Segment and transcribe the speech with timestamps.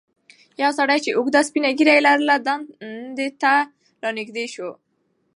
[0.61, 3.53] یو سړی چې اوږده سپینه ږیره یې لرله ډنډ ته
[4.03, 4.69] رانږدې شو.